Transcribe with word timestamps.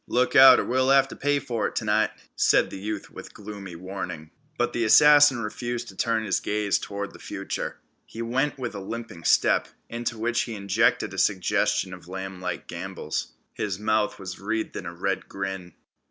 "Look 0.07 0.35
out, 0.35 0.59
or 0.59 0.65
we'll 0.65 0.89
have 0.89 1.07
t' 1.07 1.15
pay 1.15 1.37
fer 1.37 1.67
it 1.67 1.75
t'night," 1.75 2.09
said 2.35 2.71
the 2.71 2.79
youth 2.79 3.11
with 3.11 3.35
gloomy 3.35 3.75
warning. 3.75 4.31
But 4.57 4.73
the 4.73 4.83
assassin 4.83 5.43
refused 5.43 5.89
to 5.89 5.95
turn 5.95 6.23
his 6.23 6.39
gaze 6.39 6.79
toward 6.79 7.13
the 7.13 7.19
future. 7.19 7.77
He 8.07 8.23
went 8.23 8.57
with 8.57 8.73
a 8.73 8.79
limping 8.79 9.25
step, 9.25 9.67
into 9.89 10.17
which 10.17 10.41
he 10.41 10.55
injected 10.55 11.13
a 11.13 11.19
suggestion 11.19 11.93
of 11.93 12.07
lamblike 12.07 12.65
gambols. 12.65 13.33
His 13.53 13.77
mouth 13.77 14.17
was 14.17 14.39
wreathed 14.39 14.75
in 14.75 14.87
a 14.87 14.95
red 14.95 15.29
grin. 15.29 15.75